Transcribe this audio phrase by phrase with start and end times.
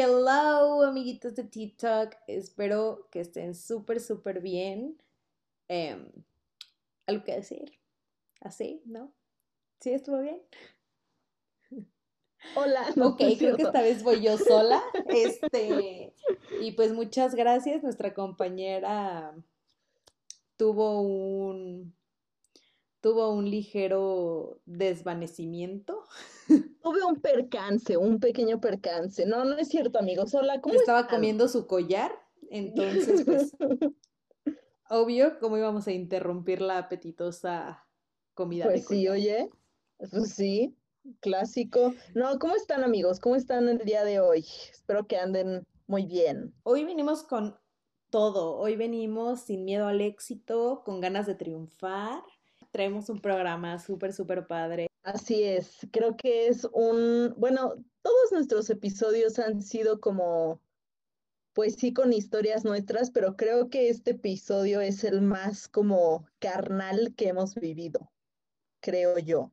[0.00, 2.14] Hello, amiguitos de TikTok.
[2.28, 4.96] Espero que estén súper, súper bien.
[5.66, 6.12] Em,
[7.08, 7.72] ¿Algo que decir?
[8.40, 8.80] ¿Así?
[8.84, 9.12] ¿No?
[9.80, 10.40] ¿Sí estuvo bien?
[12.54, 12.94] Hola.
[12.96, 14.80] ok, creo que esta vez voy yo sola.
[15.08, 16.14] Este,
[16.60, 17.82] y pues muchas gracias.
[17.82, 19.34] Nuestra compañera
[20.56, 21.92] tuvo un
[23.00, 26.06] tuvo un ligero desvanecimiento.
[26.82, 29.26] Tuve un percance, un pequeño percance.
[29.26, 30.34] No, no es cierto, amigos.
[30.34, 32.12] Hola, ¿cómo Estaba comiendo su collar,
[32.50, 33.56] entonces, pues,
[34.90, 37.86] obvio, ¿cómo íbamos a interrumpir la apetitosa
[38.34, 38.64] comida?
[38.64, 39.50] Pues sí, oye,
[39.98, 40.76] pues sí,
[41.20, 41.94] clásico.
[42.14, 43.20] No, ¿cómo están, amigos?
[43.20, 44.46] ¿Cómo están el día de hoy?
[44.70, 46.54] Espero que anden muy bien.
[46.62, 47.56] Hoy venimos con
[48.10, 48.56] todo.
[48.56, 52.22] Hoy venimos sin miedo al éxito, con ganas de triunfar
[52.70, 54.88] traemos un programa súper, súper padre.
[55.02, 60.60] Así es, creo que es un, bueno, todos nuestros episodios han sido como,
[61.54, 67.14] pues sí, con historias nuestras, pero creo que este episodio es el más como carnal
[67.16, 68.10] que hemos vivido,
[68.80, 69.52] creo yo.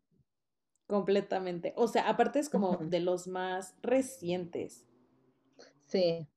[0.88, 1.74] Completamente.
[1.78, 4.86] O sea, aparte es como de los más recientes.
[5.86, 6.28] Sí.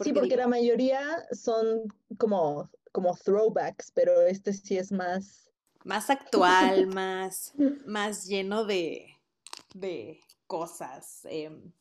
[0.00, 1.00] sí, porque la mayoría
[1.32, 5.48] son como como throwbacks, pero este sí es más...
[5.84, 7.52] Más actual, más,
[7.86, 9.16] más lleno de,
[9.72, 11.72] de cosas em,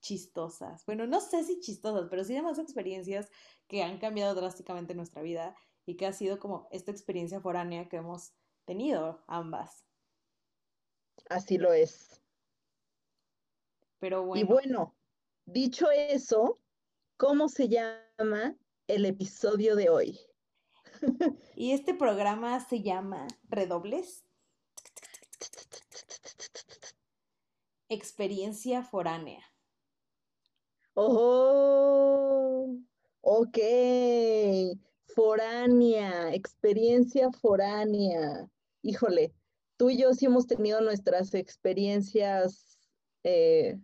[0.00, 0.86] chistosas.
[0.86, 3.28] Bueno, no sé si chistosas, pero sí de más experiencias
[3.68, 7.98] que han cambiado drásticamente nuestra vida y que ha sido como esta experiencia foránea que
[7.98, 8.32] hemos
[8.64, 9.84] tenido ambas.
[11.28, 12.22] Así lo es.
[13.98, 14.40] Pero bueno.
[14.40, 14.94] Y bueno,
[15.44, 16.58] dicho eso,
[17.18, 18.56] ¿cómo se llama
[18.86, 20.18] el episodio de hoy?
[21.56, 24.24] Y este programa se llama Redobles.
[27.88, 29.44] Experiencia foránea.
[30.94, 32.76] Oh,
[33.20, 33.58] ok.
[35.14, 38.48] Foránea, experiencia foránea.
[38.82, 39.32] Híjole,
[39.76, 42.78] tú y yo sí hemos tenido nuestras experiencias
[43.22, 43.78] eh,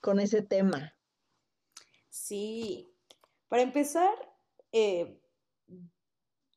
[0.00, 0.94] con ese tema.
[2.10, 2.92] Sí.
[3.48, 4.14] Para empezar,
[4.72, 5.20] eh,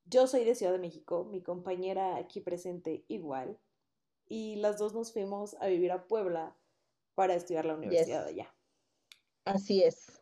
[0.10, 3.60] yo soy de Ciudad de México, mi compañera aquí presente igual,
[4.28, 6.56] y las dos nos fuimos a vivir a Puebla
[7.16, 8.54] para estudiar la universidad allá.
[9.46, 10.22] Así es.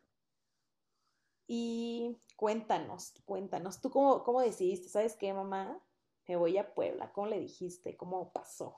[1.48, 4.90] Y cuéntanos, cuéntanos, ¿tú cómo, cómo decidiste?
[4.90, 5.81] ¿Sabes qué, mamá?
[6.28, 7.12] Me voy a Puebla.
[7.14, 7.96] ¿Cómo le dijiste?
[7.96, 8.75] ¿Cómo pasó?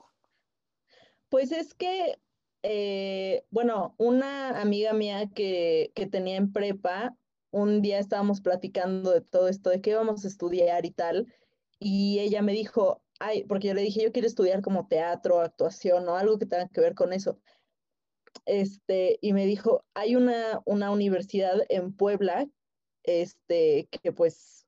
[1.28, 2.20] Pues es que,
[2.62, 7.16] eh, bueno, una amiga mía que, que tenía en prepa
[7.50, 11.26] un día estábamos platicando de todo esto, de qué íbamos a estudiar y tal,
[11.78, 16.08] y ella me dijo, ay, porque yo le dije, yo quiero estudiar como teatro, actuación
[16.08, 17.38] o algo que tenga que ver con eso.
[18.46, 22.48] Este, y me dijo, hay una, una universidad en Puebla,
[23.02, 24.66] este, que pues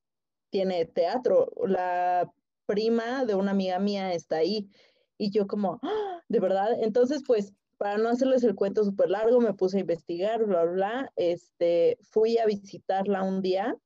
[0.51, 1.51] tiene teatro.
[1.67, 2.33] La
[2.67, 4.71] prima de una amiga mía está ahí.
[5.19, 6.21] Y yo como, ¡Ah!
[6.29, 10.45] de verdad, entonces pues para no hacerles el cuento súper largo, me puse a investigar,
[10.45, 11.13] bla, bla, bla.
[11.17, 13.77] Este, fui a visitarla un día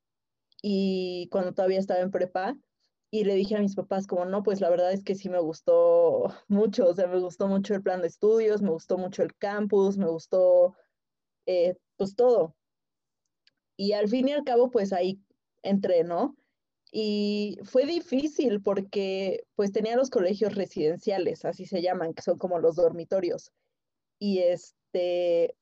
[0.60, 2.58] y cuando todavía estaba en prepa,
[3.10, 5.38] y le dije a mis papás como, no, pues la verdad es que sí me
[5.40, 9.34] gustó mucho, o sea, me gustó mucho el plan de estudios, me gustó mucho el
[9.34, 10.74] campus, me gustó,
[11.46, 12.54] eh, pues todo.
[13.78, 15.22] Y al fin y al cabo, pues ahí
[15.62, 16.36] entré, ¿no?
[16.92, 22.58] Y fue difícil porque pues tenía los colegios residenciales, así se llaman, que son como
[22.58, 23.52] los dormitorios
[24.18, 25.56] y este,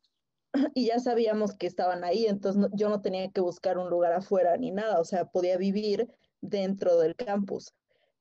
[0.75, 4.57] y ya sabíamos que estaban ahí, entonces yo no tenía que buscar un lugar afuera
[4.57, 6.09] ni nada, o sea, podía vivir
[6.41, 7.75] dentro del campus.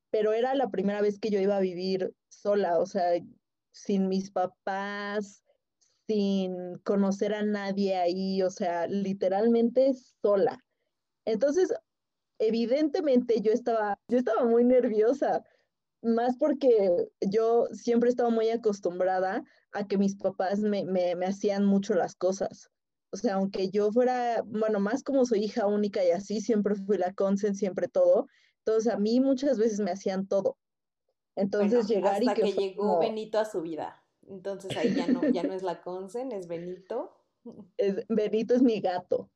[0.09, 3.19] Pero era la primera vez que yo iba a vivir sola, o sea,
[3.71, 5.43] sin mis papás,
[6.07, 10.63] sin conocer a nadie ahí, o sea, literalmente sola.
[11.25, 11.73] Entonces,
[12.39, 15.43] evidentemente yo estaba, yo estaba muy nerviosa,
[16.03, 20.85] más porque yo siempre estaba muy acostumbrada a que mis papás me,
[21.25, 22.69] hacían mucho las cosas.
[23.11, 26.97] O sea, aunque yo fuera, bueno, más como soy hija única y así, siempre fui
[26.97, 28.27] la consen, siempre todo.
[28.59, 30.57] Entonces a mí muchas veces me hacían todo.
[31.35, 34.03] Entonces llegar y que, llegó Benito a su vida.
[34.27, 37.15] Entonces ahí ya no, ya no es la consen, es Benito.
[37.77, 39.29] Es, Benito es mi gato.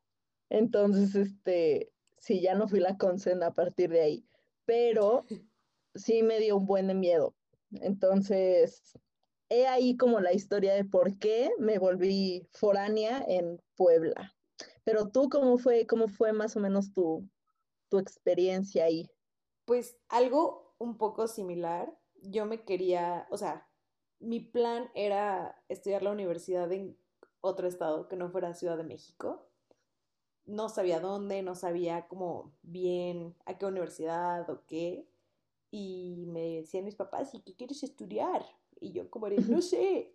[0.50, 4.25] Entonces, este, sí, ya no fui la consen a partir de ahí.
[4.66, 5.25] Pero
[5.98, 7.36] sí me dio un buen miedo.
[7.72, 8.98] Entonces,
[9.50, 14.36] he ahí como la historia de por qué me volví foránea en Puebla.
[14.84, 17.28] Pero tú, ¿cómo fue, cómo fue más o menos tu,
[17.90, 19.10] tu experiencia ahí?
[19.66, 21.98] Pues algo un poco similar.
[22.22, 23.68] Yo me quería, o sea,
[24.20, 26.98] mi plan era estudiar la universidad en
[27.42, 29.50] otro estado que no fuera Ciudad de México.
[30.46, 35.08] No sabía dónde, no sabía como bien a qué universidad o qué.
[35.72, 38.46] Y me decían mis papás, ¿y qué quieres estudiar?
[38.80, 40.14] Y yo como de, no sé.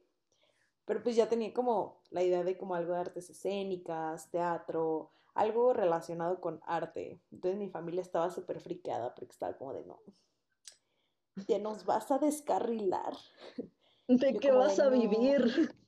[0.85, 5.73] Pero pues ya tenía como la idea de como algo de artes escénicas, teatro, algo
[5.73, 7.21] relacionado con arte.
[7.31, 10.01] Entonces mi familia estaba súper friqueada porque estaba como de, no,
[11.49, 13.15] ya nos vas a descarrilar.
[14.09, 15.73] ¿De qué vas a vivir?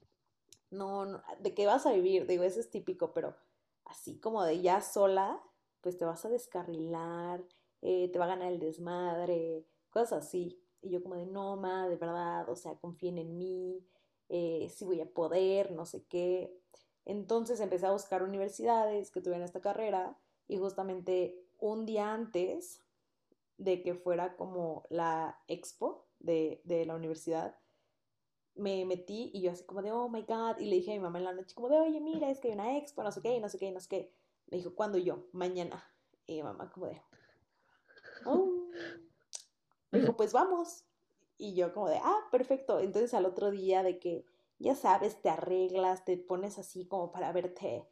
[0.70, 2.26] No, no, ¿de qué vas a vivir?
[2.26, 3.36] Digo, eso es típico, pero
[3.84, 5.40] así como de ya sola,
[5.82, 7.44] pues te vas a descarrilar,
[7.84, 10.58] eh, te va a ganar el desmadre, cosas así.
[10.80, 13.86] Y yo como de, no, ma, de verdad, o sea, confíen en mí,
[14.30, 16.58] eh, si voy a poder, no sé qué.
[17.04, 22.82] Entonces empecé a buscar universidades que tuvieran esta carrera y justamente un día antes
[23.58, 27.54] de que fuera como la expo de, de la universidad,
[28.54, 31.00] me metí y yo así como de, oh my god, y le dije a mi
[31.00, 33.20] mamá en la noche como de, oye, mira, es que hay una expo, no sé
[33.20, 34.12] qué, no sé qué, no sé qué.
[34.46, 35.26] Me dijo, ¿cuándo yo?
[35.32, 35.84] Mañana.
[36.26, 37.02] Y mi mamá como de,
[38.26, 38.68] oh.
[39.92, 40.84] Dijo, pues vamos.
[41.36, 42.80] Y yo como de, ah, perfecto.
[42.80, 44.26] Entonces al otro día de que,
[44.58, 47.86] ya sabes, te arreglas, te pones así como para verte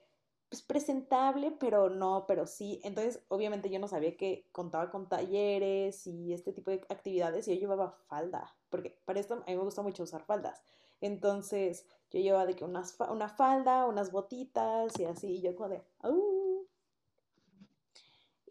[0.53, 2.79] pues presentable, pero no, pero sí.
[2.85, 7.55] Entonces, obviamente yo no sabía que contaba con talleres y este tipo de actividades y
[7.55, 10.63] yo llevaba falda, porque para esto a mí me gusta mucho usar faldas.
[11.01, 15.71] Entonces, yo llevaba de que unas, una falda, unas botitas y así, y yo como
[15.71, 15.83] de,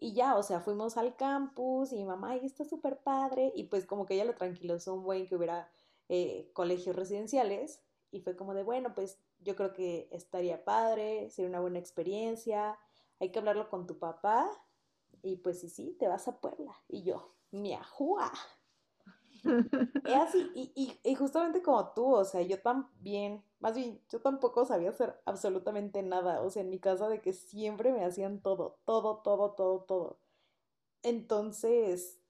[0.02, 3.68] Y ya, o sea, fuimos al campus y mi mamá, y está súper padre, y
[3.68, 5.70] pues como que ella lo tranquilizó un buen que hubiera
[6.08, 11.48] eh, colegios residenciales, y fue como de, bueno, pues yo creo que estaría padre, sería
[11.48, 12.80] una buena experiencia,
[13.20, 14.50] hay que hablarlo con tu papá
[15.22, 16.74] y pues sí, sí, te vas a Puebla.
[16.88, 17.72] Y yo, mi
[20.06, 24.64] y así, y, y, justamente como tú, o sea, yo también, más bien, yo tampoco
[24.64, 28.78] sabía hacer absolutamente nada, o sea, en mi casa de que siempre me hacían todo,
[28.84, 30.18] todo, todo, todo, todo.
[31.02, 32.20] Entonces,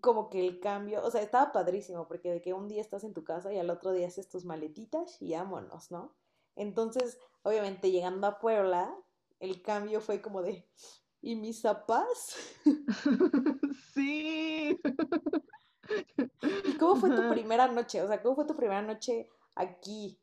[0.00, 3.14] como que el cambio, o sea, estaba padrísimo, porque de que un día estás en
[3.14, 6.14] tu casa y al otro día haces tus maletitas y vámonos, ¿no?
[6.56, 8.94] Entonces, obviamente, llegando a Puebla,
[9.40, 10.66] el cambio fue como de,
[11.20, 12.36] ¿y mis zapas?
[13.94, 14.80] sí.
[16.82, 18.02] ¿Y cómo fue tu primera noche?
[18.02, 20.18] O sea, ¿cómo fue tu primera noche aquí?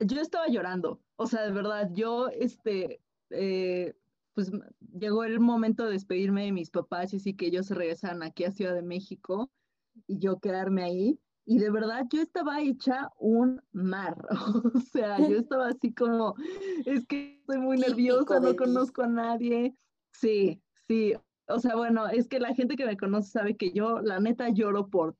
[0.00, 3.96] Yo estaba llorando, o sea, de verdad, yo, este, eh,
[4.34, 4.52] pues
[4.92, 8.44] llegó el momento de despedirme de mis papás y así que ellos se regresaran aquí
[8.44, 9.50] a Ciudad de México
[10.06, 11.18] y yo quedarme ahí.
[11.44, 14.16] Y de verdad yo estaba hecha un mar,
[14.74, 16.36] o sea, yo estaba así como,
[16.84, 19.74] es que estoy muy nerviosa, no conozco a nadie.
[20.12, 21.14] Sí, sí,
[21.48, 24.50] o sea, bueno, es que la gente que me conoce sabe que yo, la neta,
[24.50, 25.16] lloro por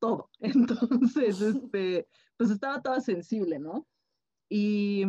[0.00, 0.30] todo.
[0.40, 3.86] Entonces, este, pues estaba toda sensible, ¿no?
[4.48, 5.04] Y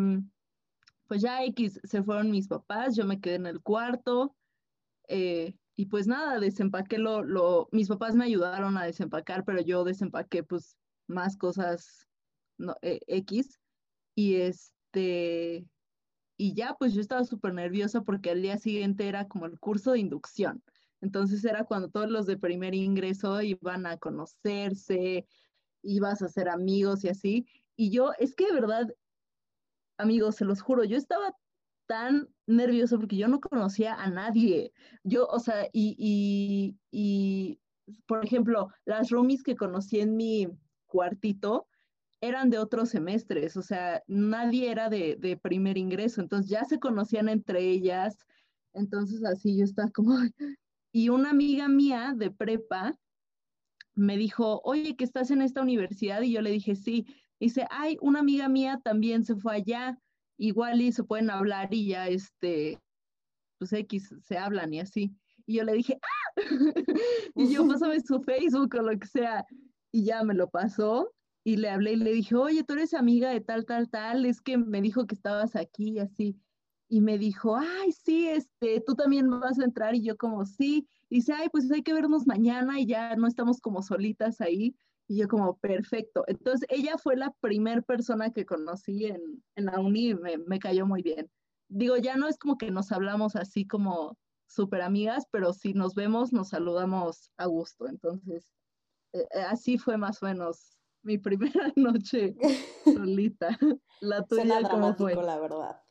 [1.08, 4.36] pues ya X, se fueron mis papás, yo me quedé en el cuarto
[5.10, 9.84] eh, y pues nada, desempaqué lo, lo, mis papás me ayudaron a desempacar, pero yo
[9.84, 10.78] desempaqué pues
[11.08, 12.08] más cosas
[12.82, 13.60] eh, X
[14.16, 15.68] y este,
[16.38, 19.92] y ya pues yo estaba súper nerviosa porque al día siguiente era como el curso
[19.92, 20.64] de inducción.
[21.02, 25.28] Entonces era cuando todos los de primer ingreso iban a conocerse,
[25.82, 27.48] ibas a ser amigos y así.
[27.76, 28.88] Y yo, es que de verdad,
[29.98, 31.36] amigos, se los juro, yo estaba
[31.88, 34.72] tan nervioso porque yo no conocía a nadie.
[35.04, 37.60] Yo, o sea, y, y,
[38.06, 40.48] por ejemplo, las roomies que conocí en mi
[40.86, 41.68] cuartito
[42.22, 46.80] eran de otros semestres, o sea, nadie era de, de primer ingreso, entonces ya se
[46.80, 48.16] conocían entre ellas,
[48.74, 50.16] entonces así yo estaba como,
[50.92, 52.98] y una amiga mía de prepa
[53.96, 57.06] me dijo, oye, que estás en esta universidad, y yo le dije, sí,
[57.40, 60.00] dice, ay, una amiga mía también se fue allá,
[60.38, 62.80] igual y se pueden hablar y ya, este,
[63.58, 65.16] pues X, se hablan y así.
[65.46, 66.32] Y yo le dije, ¡ah!
[67.36, 69.46] y yo, pásame su Facebook o lo que sea.
[69.92, 73.30] Y ya me lo pasó y le hablé y le dije, oye, tú eres amiga
[73.30, 76.40] de tal, tal, tal, es que me dijo que estabas aquí y así.
[76.92, 79.96] Y me dijo, ay, sí, este, tú también vas a entrar.
[79.96, 80.90] Y yo como, sí.
[81.10, 84.76] Y dice, ay, pues hay que vernos mañana y ya no estamos como solitas ahí.
[85.08, 86.26] Y yo como, perfecto.
[86.28, 90.60] Entonces, ella fue la primera persona que conocí en, en la uni y me, me,
[90.60, 91.32] cayó muy bien.
[91.70, 94.18] Digo, ya no es como que nos hablamos así como
[94.48, 97.88] súper amigas, pero si nos vemos, nos saludamos a gusto.
[97.88, 98.52] Entonces,
[99.14, 101.18] eh, eh así fue más o menos mi
[101.64, 102.36] primera noche
[102.84, 103.58] solita.
[104.02, 105.16] La tuya, Suena ¿cómo fue?
[105.16, 105.82] la verdad.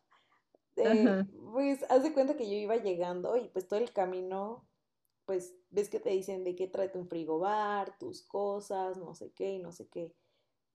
[0.85, 4.67] Eh, pues, haz de cuenta que yo iba llegando y pues todo el camino
[5.31, 9.53] pues ves que te dicen de qué trae un frigobar, tus cosas, no sé qué
[9.53, 10.13] y no sé qué.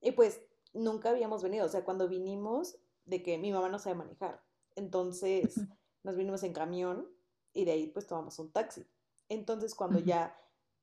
[0.00, 0.40] Y pues
[0.72, 4.42] nunca habíamos venido, o sea, cuando vinimos, de que mi mamá no sabe manejar.
[4.74, 5.60] Entonces
[6.02, 7.06] nos vinimos en camión
[7.52, 8.86] y de ahí pues tomamos un taxi.
[9.28, 10.34] Entonces cuando ya,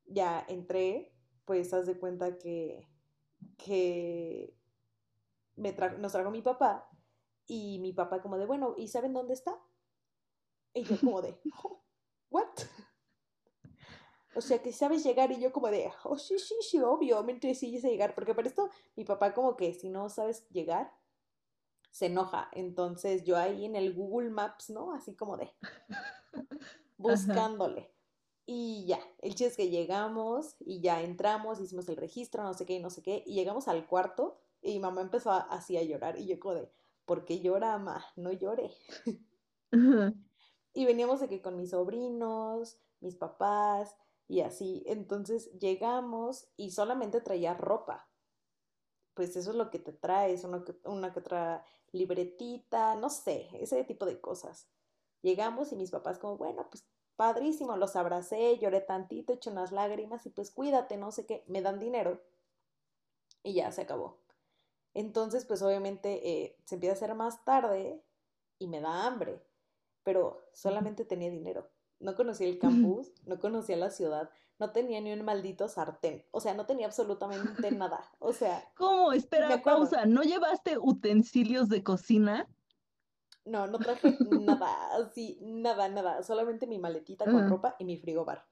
[0.06, 1.12] ya entré,
[1.46, 2.88] pues haz de cuenta que,
[3.58, 4.56] que
[5.56, 6.90] me nos trajo mi papá
[7.48, 9.60] y mi papá como de, bueno, ¿y saben dónde está?
[10.74, 11.84] Y yo como de, oh,
[12.30, 12.48] ¿what?
[14.36, 17.80] O sea, que sabes llegar y yo como de, oh, sí, sí, sí, obviamente sí
[17.80, 20.92] sé llegar, porque por esto mi papá como que si no sabes llegar,
[21.92, 22.50] se enoja.
[22.54, 24.94] Entonces yo ahí en el Google Maps, ¿no?
[24.94, 25.54] Así como de,
[26.98, 27.94] buscándole.
[28.46, 32.66] Y ya, el chiste es que llegamos y ya entramos, hicimos el registro, no sé
[32.66, 36.26] qué no sé qué, y llegamos al cuarto y mamá empezó así a llorar y
[36.26, 36.70] yo como de,
[37.06, 38.06] ¿por qué llora, mamá?
[38.16, 38.72] No llore.
[40.76, 43.96] Y veníamos de que con mis sobrinos, mis papás
[44.28, 44.84] y así.
[44.88, 48.10] Entonces llegamos y solamente traía ropa.
[49.14, 53.50] Pues eso es lo que te traes, una que, una que otra libretita, no sé,
[53.54, 54.68] ese tipo de cosas.
[55.22, 56.84] Llegamos y mis papás como, bueno, pues
[57.16, 61.62] padrísimo, los abracé, lloré tantito, eché unas lágrimas y pues cuídate, no sé qué, me
[61.62, 62.20] dan dinero
[63.44, 64.23] y ya se acabó.
[64.94, 68.04] Entonces, pues obviamente eh, se empieza a hacer más tarde
[68.60, 69.42] y me da hambre,
[70.04, 71.70] pero solamente tenía dinero.
[72.00, 76.40] No conocía el campus, no conocía la ciudad, no tenía ni un maldito sartén, o
[76.40, 78.04] sea, no tenía absolutamente nada.
[78.20, 79.14] O sea, ¿cómo?
[79.14, 82.48] Espera, pausa, ¿no llevaste utensilios de cocina?
[83.46, 88.46] No, no traje nada, así, nada, nada, solamente mi maletita con ropa y mi frigobar.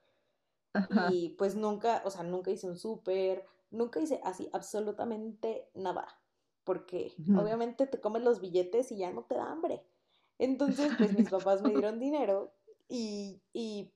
[1.12, 6.08] Y pues nunca, o sea, nunca hice un súper, nunca hice así absolutamente nada,
[6.64, 9.84] porque obviamente te comes los billetes y ya no te da hambre.
[10.38, 12.54] Entonces, pues mis papás me dieron dinero
[12.88, 13.92] y, y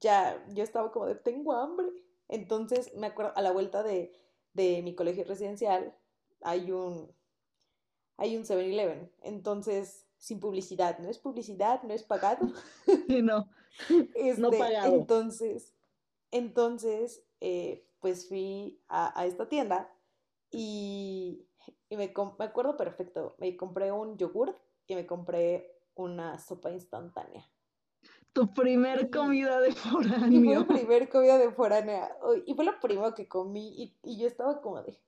[0.00, 1.88] ya yo estaba como de, tengo hambre.
[2.28, 4.12] Entonces, me acuerdo, a la vuelta de,
[4.54, 5.94] de mi colegio residencial
[6.40, 7.14] hay un,
[8.16, 9.10] hay un 7-Eleven.
[9.22, 10.98] Entonces, sin publicidad.
[11.00, 12.46] No es publicidad, no es pagado.
[13.08, 13.48] Sí, no.
[13.88, 14.94] no este, pagado.
[14.94, 15.74] Entonces,
[16.30, 19.90] entonces eh, pues fui a, esta tienda
[20.50, 21.46] y,
[21.92, 23.34] y me, me, acuerdo perfecto.
[23.36, 24.56] Me compré un yogur
[24.86, 27.46] y me compré una sopa instantánea.
[28.32, 30.40] Tu primer comida de foráneo.
[30.40, 32.10] Y fue mi primer comida de foránea.
[32.46, 34.98] Y fue lo primero que comí y, y yo estaba como de,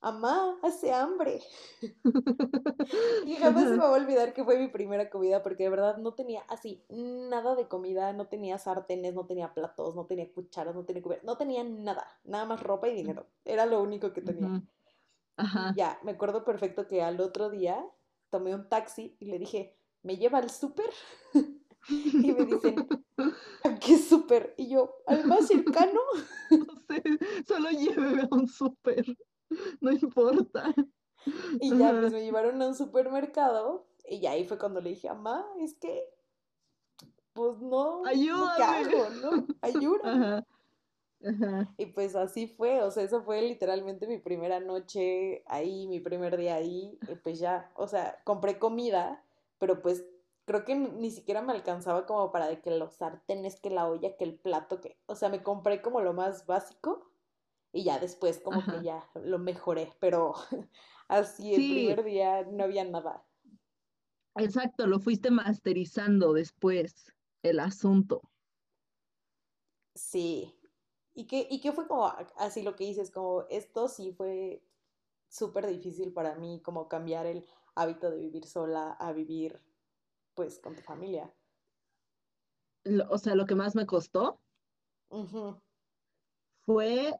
[0.00, 1.40] Amá, hace hambre.
[3.26, 5.98] y jamás se me va a olvidar que fue mi primera comida porque de verdad
[5.98, 10.74] no tenía así nada de comida, no tenía sartenes, no tenía platos, no tenía cucharas,
[10.74, 13.26] no tenía cubiertos, no tenía nada, nada más ropa y dinero.
[13.44, 14.62] Era lo único que tenía.
[15.36, 15.72] Ajá.
[15.76, 17.84] ya, me acuerdo perfecto que al otro día
[18.30, 20.90] tomé un taxi y le dije, ¿me lleva al súper?
[21.88, 22.86] y me dicen,
[23.64, 24.54] ¿a qué súper?
[24.56, 26.00] Y yo, ¿al más cercano?
[26.50, 27.02] no sé,
[27.46, 29.04] solo lléveme a un súper.
[29.80, 30.74] no importa.
[31.60, 35.08] Y ya, pues me llevaron a un supermercado y ya ahí fue cuando le dije,
[35.08, 36.04] mamá, es que,
[37.32, 38.90] pues no, Ayúdame.
[39.22, 39.46] ¿no?
[39.60, 40.44] Ayúdame.
[41.78, 46.36] Y pues así fue, o sea, eso fue literalmente mi primera noche ahí, mi primer
[46.36, 49.24] día ahí, y pues ya, o sea, compré comida,
[49.58, 50.04] pero pues
[50.44, 54.16] creo que ni siquiera me alcanzaba como para de que los sartenes, que la olla,
[54.16, 57.12] que el plato, que, o sea, me compré como lo más básico
[57.72, 60.34] y ya después como que ya lo mejoré, pero
[61.08, 63.24] así el primer día no había nada.
[64.36, 67.12] Exacto, lo fuiste masterizando después
[67.42, 68.22] el asunto.
[69.94, 70.54] Sí.
[71.14, 73.10] ¿Y qué, y qué fue como así lo que dices?
[73.10, 74.62] Como esto sí fue
[75.28, 79.60] súper difícil para mí, como cambiar el hábito de vivir sola a vivir
[80.34, 81.32] pues con tu familia.
[83.10, 84.40] o sea, lo que más me costó
[86.64, 87.14] fue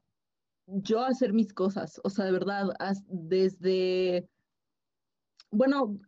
[0.66, 2.66] yo hacer mis cosas, o sea, de verdad,
[3.06, 4.28] desde,
[5.50, 5.98] bueno,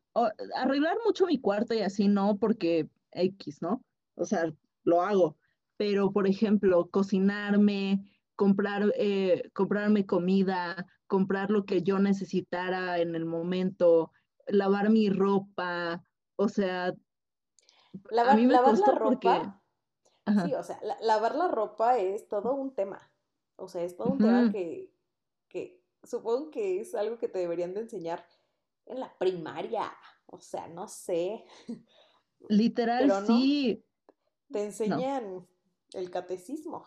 [0.56, 3.82] arreglar mucho mi cuarto y así, no, porque X, ¿no?
[4.16, 4.52] O sea,
[4.84, 5.36] lo hago,
[5.76, 8.04] pero por ejemplo, cocinarme,
[8.37, 14.12] comprar, eh, comprarme comida, comprar lo que yo necesitara en el momento,
[14.47, 16.02] lavar mi ropa,
[16.37, 16.95] o sea,
[18.11, 19.62] lavar, a mí me lavar la ropa.
[20.45, 23.11] Sí, o sea, lavar la ropa es todo un tema.
[23.57, 24.90] O sea, es todo un tema que,
[25.49, 28.26] que supongo que es algo que te deberían de enseñar
[28.87, 29.93] en la primaria.
[30.26, 31.45] O sea, no sé.
[32.49, 33.85] Literal, sí.
[34.50, 35.47] Te enseñan
[35.94, 36.86] el catecismo.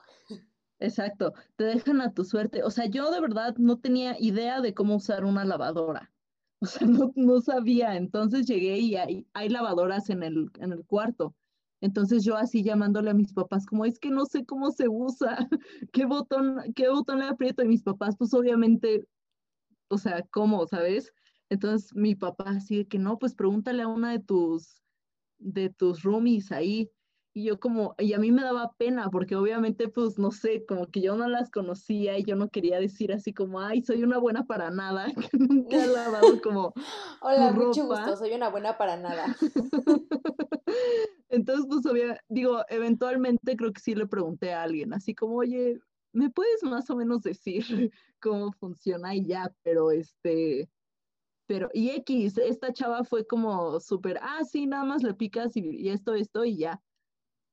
[0.80, 2.64] Exacto, te dejan a tu suerte.
[2.64, 6.12] O sea, yo de verdad no tenía idea de cómo usar una lavadora.
[6.60, 7.98] O sea, no, no sabía.
[7.98, 11.36] Entonces llegué y hay, lavadoras en el, en el cuarto.
[11.82, 15.38] Entonces yo así llamándole a mis papás como es que no sé cómo se usa,
[15.94, 19.08] qué botón, qué botón le aprieto y mis papás pues obviamente,
[19.90, 21.14] o sea, ¿cómo, sabes?
[21.50, 24.82] Entonces mi papá así de que no, pues pregúntale a una de tus,
[25.38, 26.90] de tus roomies ahí.
[27.38, 30.88] Y yo como, y a mí me daba pena porque obviamente pues no sé, como
[30.88, 34.18] que yo no las conocía y yo no quería decir así como, ay, soy una
[34.18, 36.74] buena para nada, que nunca he lavado como...
[37.22, 39.36] Hola, mucho gusto, soy una buena para nada.
[41.30, 45.80] Entonces pues obvia, digo, eventualmente creo que sí le pregunté a alguien, así como, oye,
[46.14, 49.14] ¿me puedes más o menos decir cómo funciona?
[49.14, 50.72] Y ya, pero este,
[51.48, 55.88] pero, y X, esta chava fue como súper, ah, sí, nada más le picas y,
[55.90, 56.82] esto, esto y ya.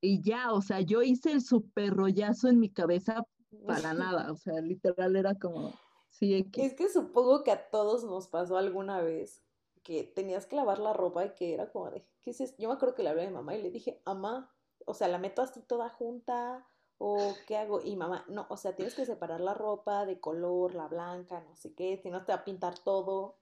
[0.01, 3.25] Y ya, o sea, yo hice el súper rollazo en mi cabeza
[3.65, 5.73] para nada, o sea, literal era como,
[6.09, 6.63] sí, X.
[6.63, 9.41] Es que supongo que a todos nos pasó alguna vez
[9.83, 12.61] que tenías que lavar la ropa y que era como de, ¿qué es esto?
[12.61, 14.51] Yo me acuerdo que le hablé a mi mamá y le dije, mamá,
[14.85, 18.75] o sea, la meto así toda junta, o qué hago, y mamá, no, o sea,
[18.75, 22.31] tienes que separar la ropa de color, la blanca, no sé qué, si no te
[22.31, 23.37] va a pintar todo.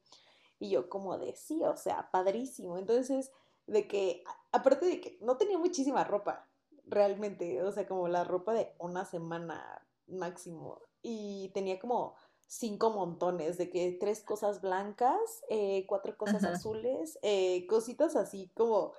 [0.60, 2.78] Y yo como de, sí, o sea, padrísimo.
[2.78, 3.32] Entonces,
[3.68, 6.48] de que, aparte de que no tenía muchísima ropa,
[6.86, 10.82] realmente, o sea, como la ropa de una semana máximo.
[11.02, 12.16] Y tenía como
[12.48, 18.94] cinco montones, de que tres cosas blancas, eh, cuatro cosas azules, eh, cositas así como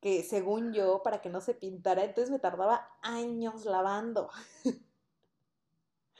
[0.00, 4.30] que según yo, para que no se pintara, entonces me tardaba años lavando.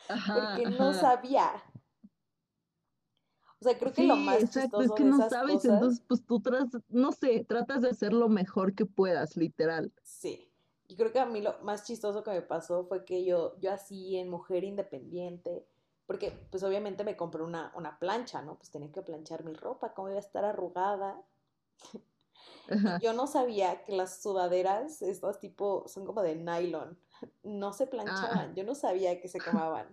[0.07, 1.53] porque no sabía.
[3.61, 6.83] O sea, creo que lo más exacto, es que no sabes, entonces pues tú tratas,
[6.89, 9.93] no sé, tratas de hacer lo mejor que puedas, literal.
[10.03, 10.51] Sí.
[10.89, 13.73] Y creo que a mí lo más chistoso que me pasó fue que yo, yo
[13.73, 15.67] así en mujer independiente,
[16.07, 18.57] porque pues obviamente me compré una, una plancha, ¿no?
[18.57, 21.21] Pues tenía que planchar mi ropa, cómo iba a estar arrugada.
[23.01, 26.99] yo no sabía que las sudaderas, estas tipo, son como de nylon,
[27.43, 27.91] no se ah.
[27.91, 29.89] planchaban, yo no sabía que se quemaban.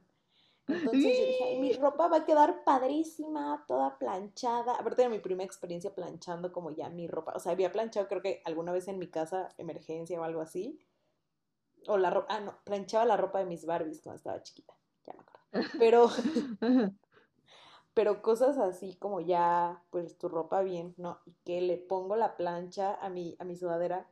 [0.67, 4.75] Entonces yo dije, mi ropa va a quedar padrísima, toda planchada.
[4.75, 7.33] Aparte de mi primera experiencia planchando como ya mi ropa.
[7.35, 10.79] O sea, había planchado creo que alguna vez en mi casa, emergencia o algo así.
[11.87, 14.73] O la ropa, ah, no, planchaba la ropa de mis Barbies cuando estaba chiquita.
[15.05, 15.69] Ya me acuerdo.
[15.79, 16.09] Pero,
[17.93, 21.19] pero cosas así como ya, pues tu ropa bien, ¿no?
[21.25, 24.07] Y que le pongo la plancha a mi, a mi sudadera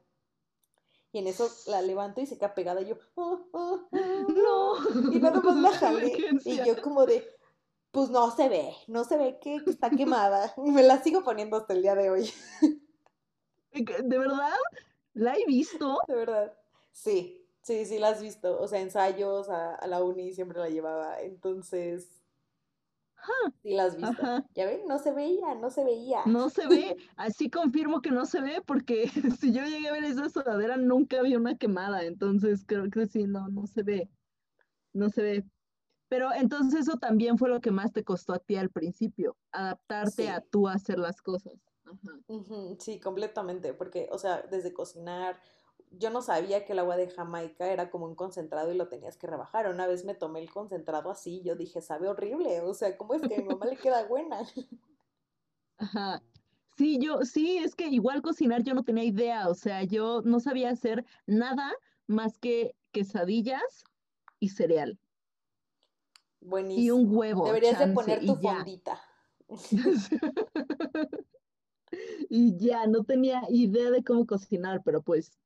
[1.12, 5.12] y en eso la levanto y se queda pegada y yo, oh, oh, no.
[5.12, 6.16] Y nada más la jalé.
[6.46, 7.28] Y yo como de,
[7.92, 10.54] pues no se ve, no se ve que está quemada.
[10.66, 12.32] Y me la sigo poniendo hasta el día de hoy.
[13.74, 14.54] ¿De verdad?
[15.14, 15.98] ¿La he visto?
[16.08, 16.54] De verdad.
[16.94, 18.60] Sí, sí, sí la has visto.
[18.62, 21.20] O sea, ensayos a, a la uni siempre la llevaba.
[21.22, 22.21] Entonces,
[23.62, 24.44] Sí, las visto.
[24.56, 26.22] Ya ven, no se veía, no se veía.
[26.26, 29.08] No se ve, así confirmo que no se ve, porque
[29.40, 33.26] si yo llegué a ver esa sudadera nunca había una quemada, entonces creo que sí,
[33.26, 34.10] no, no se ve.
[34.94, 35.46] No se ve.
[36.10, 40.30] Pero entonces eso también fue lo que más te costó a ti al principio, adaptarte
[40.30, 41.54] a tú hacer las cosas.
[42.80, 45.40] Sí, completamente, porque, o sea, desde cocinar,
[45.92, 49.18] yo no sabía que el agua de Jamaica era como un concentrado y lo tenías
[49.18, 49.70] que rebajar.
[49.70, 53.22] Una vez me tomé el concentrado así, yo dije, sabe horrible, o sea, ¿cómo es
[53.22, 54.40] que a mi mamá le queda buena?
[55.78, 56.24] Ajá.
[56.78, 60.40] Sí, yo, sí, es que igual cocinar yo no tenía idea, o sea, yo no
[60.40, 61.74] sabía hacer nada
[62.08, 63.84] más que quesadillas
[64.40, 64.98] y cereal.
[66.40, 66.86] Buenísimo.
[66.86, 67.46] Y un huevo.
[67.46, 69.02] Deberías de poner tu fondita.
[72.30, 75.38] y ya, no tenía idea de cómo cocinar, pero pues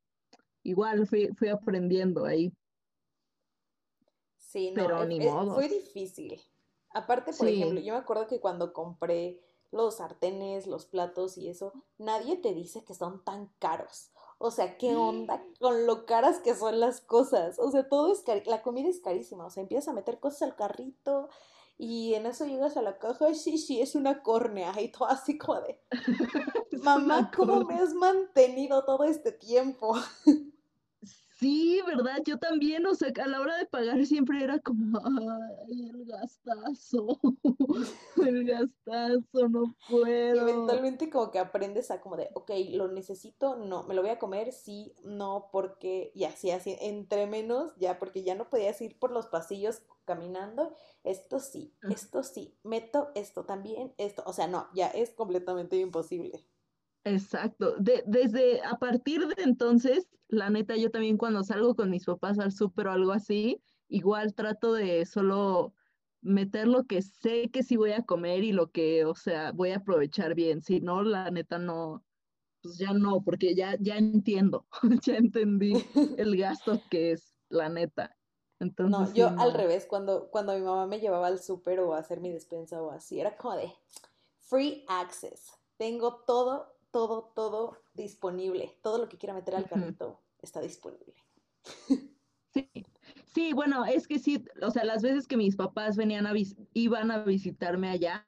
[0.65, 2.51] igual fui, fui aprendiendo ahí.
[4.37, 5.55] Sí, no, Pero ni modo.
[5.55, 6.41] fue difícil.
[6.93, 11.73] Aparte, por ejemplo, yo me acuerdo que cuando compré los sartenes, los platos y eso,
[11.97, 14.11] nadie te dice que son tan caros.
[14.37, 17.59] O sea, ¿qué onda con lo caras que son las cosas?
[17.59, 19.45] O sea, todo es la comida es carísima.
[19.45, 21.29] O sea, empiezas a meter cosas al carrito
[21.77, 24.73] y en eso llegas a la caja y sí, sí, es una córnea.
[24.81, 25.81] Y todo así como de,
[26.81, 29.95] mamá, ¿cómo me has mantenido todo este tiempo?
[31.37, 32.21] Sí, ¿verdad?
[32.25, 37.19] Yo también, o sea, a la hora de pagar siempre era como, ay, el gastazo,
[38.25, 40.35] el gastazo, no puedo.
[40.35, 44.11] Y eventualmente como que aprendes a como de, ok, lo necesito, no, me lo voy
[44.11, 48.79] a comer, sí, no, porque, y así, así, entre menos, ya, porque ya no podías
[48.79, 54.47] ir por los pasillos caminando, esto sí, esto sí, meto esto también, esto, o sea,
[54.47, 56.45] no, ya es completamente imposible.
[57.05, 57.75] Exacto.
[57.77, 62.39] De, desde a partir de entonces, la neta, yo también cuando salgo con mis papás
[62.39, 65.73] al súper o algo así, igual trato de solo
[66.21, 69.69] meter lo que sé que sí voy a comer y lo que, o sea, voy
[69.69, 70.61] a aprovechar bien.
[70.61, 72.03] Si no, la neta no,
[72.63, 74.65] pues ya no, porque ya, ya entiendo,
[75.05, 75.73] ya entendí
[76.17, 78.17] el gasto que es, la neta.
[78.59, 81.99] Entonces, no, yo al revés, cuando, cuando mi mamá me llevaba al súper o a
[81.99, 83.71] hacer mi despensa o así, era como de,
[84.39, 85.51] free access.
[85.77, 88.79] Tengo todo, todo, todo disponible.
[88.81, 91.13] Todo lo que quiera meter al carrito está disponible.
[92.53, 92.69] Sí,
[93.25, 96.31] sí, bueno, es que sí, o sea, las veces que mis papás venían a
[96.71, 98.25] iban a visitarme allá,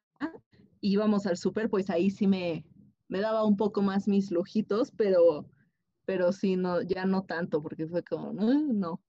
[0.81, 2.65] íbamos al súper, pues ahí sí me,
[3.07, 5.49] me daba un poco más mis lujitos, pero,
[6.03, 9.01] pero sí, no, ya no tanto, porque fue como, no,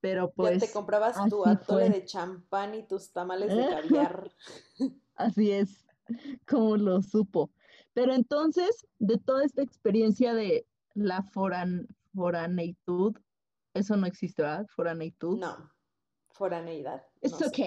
[0.00, 0.60] Pero pues.
[0.60, 4.32] Ya te comprabas tu atole de champán y tus tamales de caviar.
[5.14, 5.86] Así es,
[6.48, 7.52] como lo supo.
[7.94, 13.16] Pero entonces, de toda esta experiencia de la foran, foraneitud,
[13.74, 14.66] eso no existe, ¿verdad?
[14.68, 15.38] Foraneitud.
[15.38, 15.70] No,
[16.30, 17.06] foraneidad.
[17.20, 17.58] Es ok,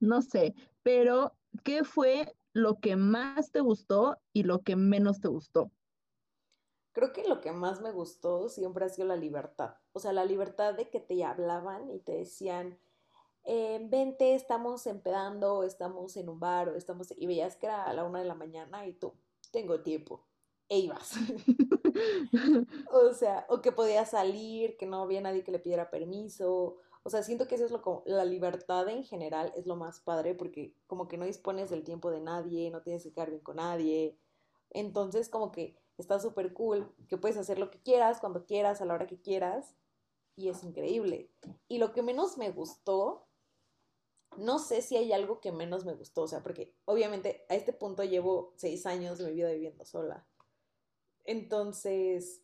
[0.00, 5.28] no sé, pero ¿qué fue lo que más te gustó y lo que menos te
[5.28, 5.70] gustó?
[6.92, 9.76] Creo que lo que más me gustó siempre ha sido la libertad.
[9.92, 12.78] O sea, la libertad de que te hablaban y te decían,
[13.44, 17.14] eh, vente, estamos empedando, estamos en un bar, o estamos...
[17.16, 19.14] Y veías que era a la una de la mañana y tú,
[19.50, 20.26] tengo tiempo.
[20.68, 21.14] E ibas.
[22.92, 27.10] o sea, o que podías salir, que no había nadie que le pidiera permiso, o
[27.10, 30.34] sea, siento que eso es lo como, la libertad en general es lo más padre
[30.34, 33.56] porque como que no dispones del tiempo de nadie, no tienes que quedar bien con
[33.56, 34.18] nadie.
[34.70, 38.84] Entonces como que está súper cool, que puedes hacer lo que quieras, cuando quieras, a
[38.84, 39.74] la hora que quieras.
[40.36, 41.30] Y es increíble.
[41.68, 43.26] Y lo que menos me gustó,
[44.36, 47.72] no sé si hay algo que menos me gustó, o sea, porque obviamente a este
[47.72, 50.26] punto llevo seis años de mi vida viviendo sola.
[51.24, 52.42] Entonces,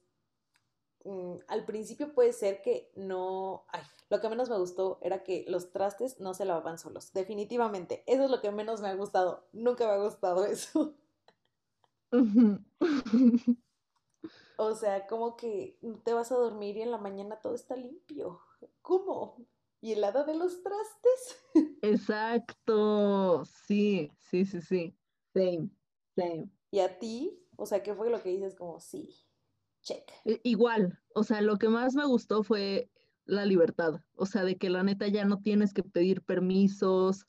[1.05, 5.45] mm, al principio puede ser que no, ay, lo que menos me gustó era que
[5.49, 7.13] los trastes no se lavaban solos.
[7.13, 8.05] Definitivamente.
[8.07, 9.49] Eso es lo que menos me ha gustado.
[9.53, 10.95] Nunca me ha gustado eso.
[14.57, 18.41] o sea, como que te vas a dormir y en la mañana todo está limpio.
[18.83, 19.47] ¿Cómo?
[19.87, 21.45] ¿Y el lado de los trastes?
[21.83, 23.45] Exacto.
[23.45, 24.97] Sí, sí, sí, sí.
[25.33, 25.71] Same,
[26.17, 26.51] same.
[26.73, 27.39] ¿Y a ti?
[27.55, 29.15] O sea, ¿qué fue lo que dices como sí?
[29.83, 30.11] Check.
[30.43, 32.91] Igual, o sea, lo que más me gustó fue
[33.27, 37.25] la libertad, o sea, de que la neta ya no tienes que pedir permisos,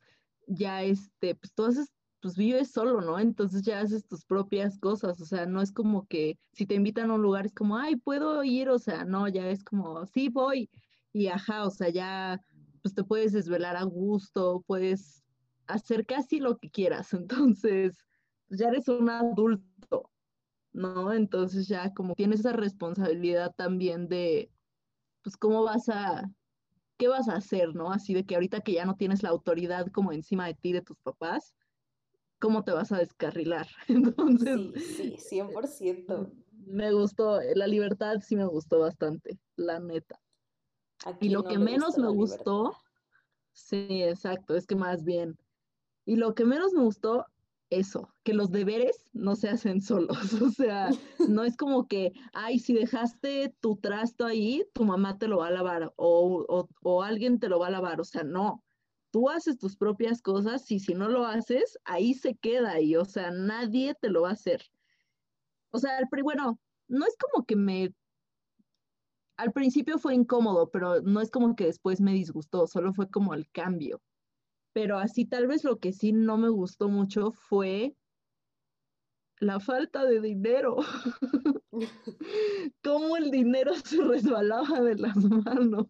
[0.48, 3.20] ya este, pues tú haces, pues vives solo, ¿no?
[3.20, 7.12] Entonces ya haces tus propias cosas, o sea, no es como que si te invitan
[7.12, 10.30] a un lugar es como, ay, puedo ir, o sea, no, ya es como, sí,
[10.30, 10.72] voy,
[11.22, 12.42] y ajá, o sea, ya,
[12.82, 15.24] pues te puedes desvelar a gusto, puedes
[15.68, 17.14] hacer casi lo que quieras,
[17.58, 17.98] entonces,
[18.48, 20.12] pues ya eres un adulto,
[20.74, 21.12] ¿no?
[21.14, 24.52] Entonces ya como tienes esa responsabilidad también de
[25.24, 26.30] pues cómo vas a,
[26.98, 27.92] qué vas a hacer, ¿no?
[27.92, 30.82] Así de que ahorita que ya no tienes la autoridad como encima de ti, de
[30.82, 31.54] tus papás,
[32.40, 33.68] ¿cómo te vas a descarrilar?
[33.88, 34.72] Entonces...
[34.96, 36.32] Sí, sí, 100%.
[36.66, 40.20] Me gustó, la libertad sí me gustó bastante, la neta.
[41.20, 42.76] Y lo que menos me gustó,
[43.54, 45.38] sí, exacto, es que más bien.
[46.06, 47.26] Y lo que menos me gustó
[47.70, 50.18] eso, que los deberes no se hacen solos.
[50.42, 50.90] O sea,
[51.28, 55.48] no es como que, ay, si dejaste tu trasto ahí, tu mamá te lo va
[55.48, 58.00] a lavar o, o, alguien te lo va a lavar.
[58.00, 58.64] O sea, no.
[59.12, 62.96] Tú haces tus propias cosas y si no lo haces, ahí se queda ahí.
[62.96, 64.64] O sea, nadie te lo va a hacer.
[65.72, 67.94] O sea, bueno, no es como que me...
[69.38, 73.34] Al principio fue incómodo, pero no es como que después me disgustó, solo fue como
[73.34, 74.02] el cambio
[74.78, 77.96] pero así tal vez lo que sí no me gustó mucho fue
[79.40, 80.78] la falta de dinero.
[82.84, 85.88] Cómo el dinero se resbalaba de las manos.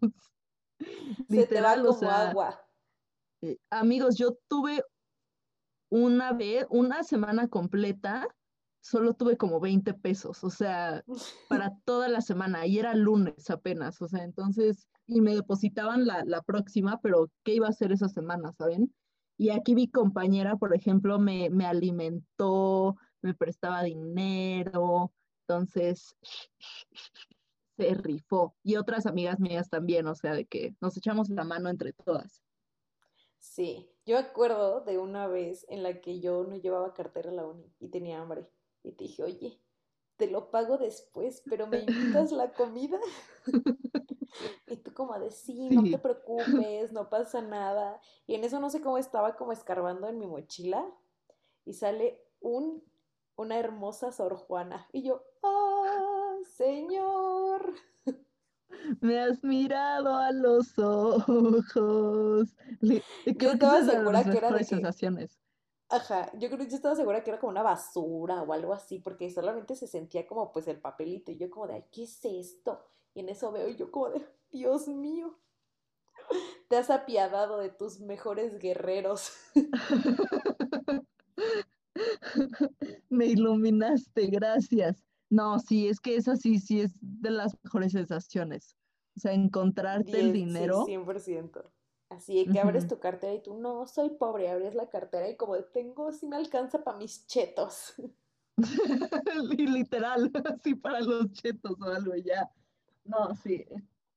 [1.28, 2.66] Literal, como agua.
[3.42, 4.82] Eh, amigos, yo tuve
[5.92, 8.26] una vez, una semana completa
[8.82, 11.04] solo tuve como 20 pesos, o sea,
[11.50, 16.24] para toda la semana, y era lunes apenas, o sea, entonces, y me depositaban la,
[16.26, 18.94] la próxima, pero ¿qué iba a hacer esa semana, saben?
[19.38, 25.14] Y aquí mi compañera, por ejemplo, me, me alimentó, me prestaba dinero,
[25.48, 26.16] entonces
[27.78, 28.56] se rifó.
[28.64, 32.44] Y otras amigas mías también, o sea, de que nos echamos la mano entre todas.
[33.38, 37.46] Sí, yo acuerdo de una vez en la que yo no llevaba cartera a la
[37.46, 38.50] uni y tenía hambre
[38.88, 39.62] y te dije, oye,
[40.16, 43.00] te lo pago después, pero me invitas la comida.
[44.68, 48.00] y tú como de, sí, no te preocupes, no pasa nada.
[48.26, 50.86] Y en eso no sé cómo estaba como escarbando en mi mochila
[51.66, 52.84] y sale un,
[53.36, 54.88] una hermosa Sor Juana.
[54.92, 57.76] Y yo, ¡ah, señor!
[59.02, 62.56] Me has mirado a los ojos.
[62.82, 65.40] Yo estaba segura que era de sensaciones.
[65.90, 69.00] Ajá, yo creo que yo estaba segura que era como una basura o algo así,
[69.00, 72.20] porque solamente se sentía como pues el papelito y yo como de, ay, ¿qué es
[72.26, 72.84] esto?
[73.14, 75.40] Y en eso veo yo como de, Dios mío,
[76.68, 79.32] te has apiadado de tus mejores guerreros.
[83.10, 85.04] Me iluminaste, gracias.
[85.30, 88.76] No, sí, es que esa sí, sí es de las mejores sensaciones.
[89.16, 90.86] O sea, encontrarte el dinero.
[90.86, 91.72] Sí, 100%.
[92.10, 95.58] Así que abres tu cartera y tú, no, soy pobre, abres la cartera y como
[95.58, 97.96] tengo, si me alcanza para mis chetos.
[99.58, 102.50] Literal, así para los chetos o algo ya.
[103.04, 103.66] No, sí,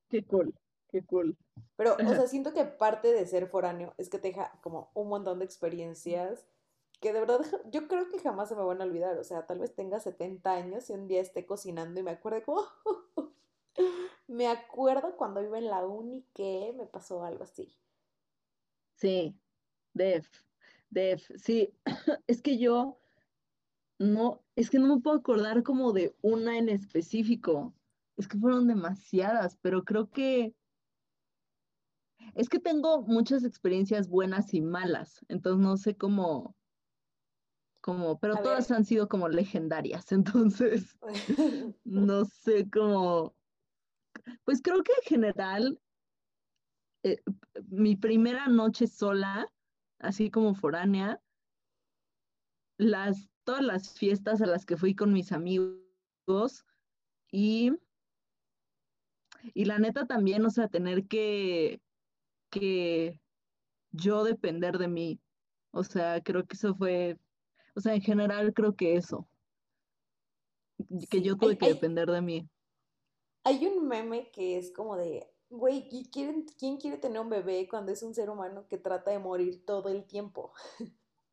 [0.09, 0.55] qué cool,
[0.89, 1.37] qué cool.
[1.77, 5.09] Pero, o sea, siento que parte de ser foráneo es que te deja como un
[5.09, 6.47] montón de experiencias
[7.01, 9.19] que de verdad yo creo que jamás se me van a olvidar.
[9.19, 12.43] O sea, tal vez tenga 70 años y un día esté cocinando y me acuerde
[12.43, 12.63] como,
[14.31, 17.69] me acuerdo cuando iba en la uni que me pasó algo así.
[18.95, 19.35] Sí,
[19.93, 20.29] Def,
[20.89, 21.75] Def, sí,
[22.27, 22.99] es que yo
[23.99, 27.75] no, es que no me puedo acordar como de una en específico.
[28.17, 30.55] Es que fueron demasiadas, pero creo que
[32.35, 36.57] es que tengo muchas experiencias buenas y malas, entonces no sé cómo,
[37.81, 40.97] cómo, pero todas han sido como legendarias, entonces
[41.85, 43.35] no sé cómo,
[44.45, 45.81] pues creo que en general
[47.03, 47.23] eh,
[47.69, 49.51] mi primera noche sola,
[49.99, 51.21] así como foránea,
[52.77, 56.65] las, todas las fiestas a las que fui con mis amigos
[57.31, 57.73] y,
[59.55, 61.81] y la neta también, o sea, tener que,
[62.51, 63.21] que
[63.93, 65.21] yo depender de mí.
[65.73, 67.19] O sea, creo que eso fue,
[67.75, 69.29] o sea, en general creo que eso,
[71.09, 72.49] que yo tuve que depender de mí.
[73.45, 77.93] Hay un meme que es como de, güey, ¿quién, ¿quién quiere tener un bebé cuando
[77.93, 80.53] es un ser humano que trata de morir todo el tiempo?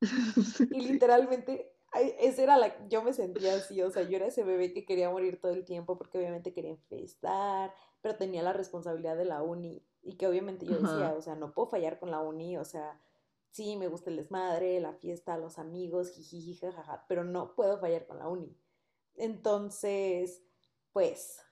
[0.72, 1.74] y literalmente,
[2.20, 5.10] esa era la, yo me sentía así, o sea, yo era ese bebé que quería
[5.10, 9.84] morir todo el tiempo porque obviamente quería infestar, pero tenía la responsabilidad de la uni
[10.02, 13.02] y que obviamente yo decía, o sea, no puedo fallar con la uni, o sea,
[13.52, 18.06] sí, me gusta el desmadre, la fiesta, los amigos, jiji, jajaja, pero no puedo fallar
[18.06, 18.56] con la uni.
[19.15, 20.43] Entonces,
[20.93, 21.43] pues,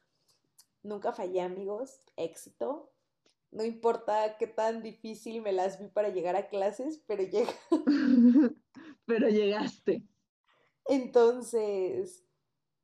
[0.85, 1.99] Nunca fallé, amigos.
[2.15, 2.91] Éxito.
[3.49, 7.51] No importa qué tan difícil me las vi para llegar a clases, pero llega.
[9.05, 10.07] pero llegaste.
[10.85, 12.23] Entonces,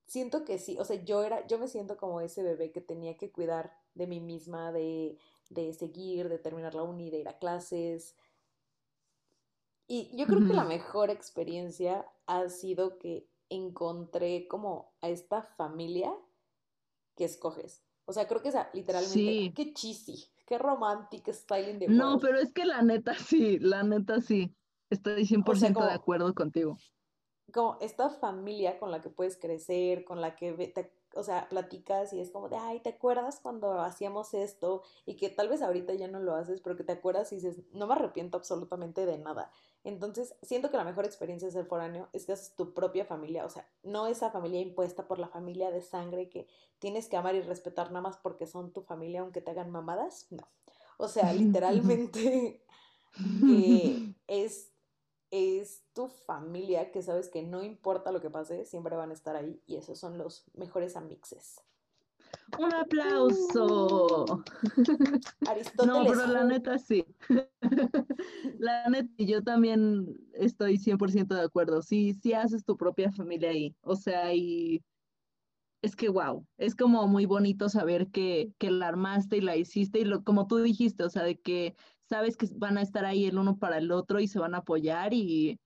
[0.08, 3.18] siento que sí, o sea, yo era, yo me siento como ese bebé que tenía
[3.18, 5.20] que cuidar de mí misma, de,
[5.52, 8.16] de seguir, de terminar la uni, de ir a clases.
[9.88, 16.12] Y yo creo que la mejor experiencia ha sido que encontré como a esta familia
[17.16, 17.84] que escoges.
[18.12, 22.52] O sea, creo que esa, literalmente, qué cheesy, qué romántico styling de No, pero es
[22.52, 24.54] que la neta sí, la neta sí.
[24.90, 26.78] Estoy 100% de acuerdo contigo.
[27.54, 32.14] Como esta familia con la que puedes crecer, con la que te o sea, platicas
[32.14, 34.84] y es como de, ay, ¿te acuerdas cuando hacíamos esto?
[35.06, 37.62] Y que tal vez ahorita ya no lo haces, pero que te acuerdas y dices,
[37.74, 39.52] no me arrepiento absolutamente de nada.
[39.84, 43.46] Entonces, siento que la mejor experiencia de ser foráneo es que haces tu propia familia,
[43.46, 46.48] o sea, no esa familia impuesta por la familia de sangre que
[46.80, 50.28] tienes que amar y respetar nada más porque son tu familia aunque te hagan mamadas,
[50.30, 50.48] no.
[50.98, 52.64] O sea, literalmente
[54.28, 54.71] es
[55.32, 59.36] es tu familia que sabes que no importa lo que pase, siempre van a estar
[59.36, 61.62] ahí y esos son los mejores amixes.
[62.60, 64.44] Un aplauso.
[65.48, 65.86] Aristóteles.
[65.86, 67.06] No, pero la neta sí.
[68.60, 71.82] La neta, yo también estoy 100% de acuerdo.
[71.82, 73.76] Sí, sí haces tu propia familia ahí.
[73.82, 74.84] O sea, y
[75.82, 80.00] es que wow, es como muy bonito saber que, que la armaste y la hiciste
[80.00, 81.76] y lo, como tú dijiste, o sea, de que
[82.12, 84.58] sabes que van a estar ahí el uno para el otro y se van a
[84.58, 85.58] apoyar y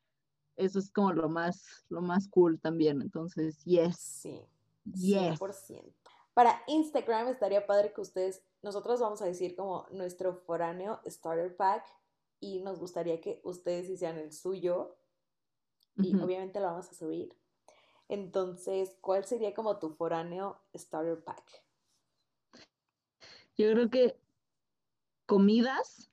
[0.58, 3.02] eso es como lo más, lo más cool también.
[3.02, 3.98] Entonces, yes.
[3.98, 4.40] Sí.
[4.86, 5.92] 100%.
[6.36, 11.84] Para Instagram estaría padre que ustedes, nosotros vamos a decir como nuestro foráneo starter pack
[12.40, 14.98] y nos gustaría que ustedes hicieran el suyo
[15.98, 17.36] y obviamente lo vamos a subir.
[18.08, 21.64] Entonces, ¿cuál sería como tu foráneo starter pack?
[23.58, 24.20] Yo creo que
[25.26, 26.12] comidas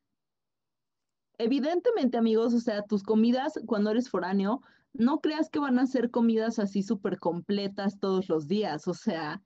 [1.42, 6.10] evidentemente, amigos, o sea, tus comidas cuando eres foráneo, no creas que van a ser
[6.10, 9.42] comidas así súper completas todos los días, o sea,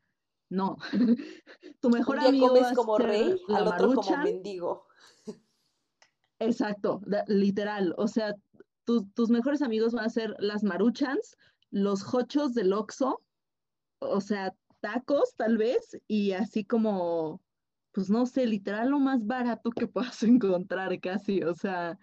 [0.48, 0.76] no.
[1.80, 4.86] tu mejor Un amigo comes como rey, al otro como mendigo.
[6.38, 8.34] Exacto, literal, o sea,
[8.84, 11.36] tus mejores amigos van a ser las maruchans,
[11.70, 13.22] los hochos del Oxxo,
[14.00, 17.40] o sea, tacos tal vez, y así como
[17.96, 21.98] pues no sé, literal lo más barato que puedas encontrar casi, o sea,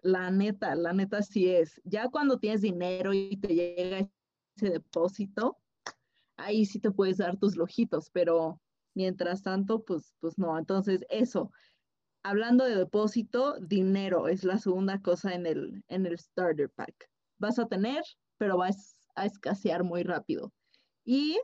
[0.00, 1.78] la neta, la neta sí es.
[1.84, 4.08] Ya cuando tienes dinero y te llega
[4.56, 5.58] ese depósito,
[6.38, 8.62] ahí sí te puedes dar tus lojitos, pero
[8.94, 10.56] mientras tanto, pues, pues no.
[10.56, 11.50] Entonces, eso.
[12.22, 17.10] Hablando de depósito, dinero es la segunda cosa en el, en el starter pack.
[17.36, 18.02] Vas a tener
[18.38, 18.68] pero va
[19.16, 20.52] a escasear muy rápido.
[21.04, 21.38] Y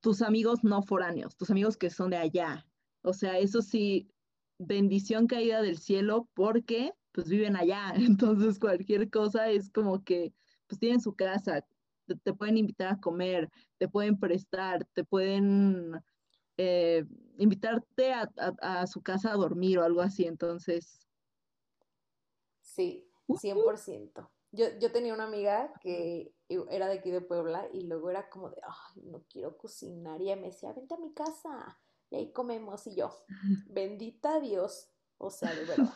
[0.00, 2.66] tus amigos no foráneos, tus amigos que son de allá.
[3.02, 4.10] O sea, eso sí,
[4.58, 7.92] bendición caída del cielo porque pues viven allá.
[7.96, 10.32] Entonces cualquier cosa es como que
[10.66, 11.66] pues tienen su casa,
[12.06, 16.00] te, pueden invitar a comer, te pueden prestar, te pueden
[16.56, 17.04] eh,
[17.38, 20.24] invitarte a, su casa a dormir o algo así.
[20.26, 21.00] Entonces...
[22.60, 24.30] Sí, 100%.
[24.52, 28.50] Yo, yo tenía una amiga que era de aquí de Puebla y luego era como
[28.50, 30.20] de, ay, no quiero cocinar.
[30.20, 32.86] Y ella me decía, vente a mi casa y ahí comemos.
[32.86, 33.10] Y yo,
[33.68, 34.90] bendita Dios.
[35.18, 35.94] O sea, de verdad.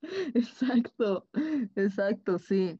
[0.34, 1.28] Exacto,
[1.74, 2.78] exacto, sí.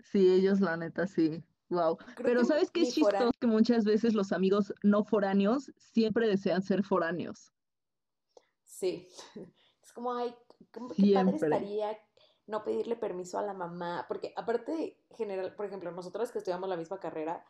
[0.00, 1.42] Sí, ellos la neta sí.
[1.70, 1.96] Wow.
[2.16, 3.30] Pero ¿sabes qué es chistoso?
[3.40, 7.52] Que muchas veces los amigos no foráneos siempre desean ser foráneos.
[8.64, 9.08] Sí.
[9.82, 10.34] Es como, ay,
[10.72, 11.98] qué padre estaría
[12.46, 16.76] no pedirle permiso a la mamá, porque aparte general, por ejemplo, nosotros que estudiamos la
[16.76, 17.44] misma carrera,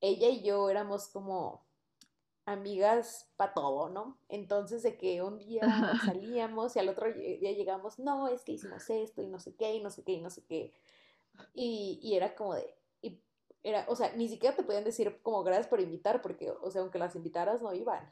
[0.00, 1.66] ella y yo éramos como
[2.52, 4.18] amigas para todo, ¿no?
[4.28, 5.62] Entonces de que un día
[6.04, 9.74] salíamos y al otro día llegamos, no, es que hicimos esto y no sé qué
[9.74, 10.72] y no sé qué y no sé qué.
[11.54, 13.20] Y, y era como de, y
[13.62, 16.82] era, o sea, ni siquiera te podían decir como gracias por invitar, porque, o sea,
[16.82, 18.08] aunque las invitaras no iban.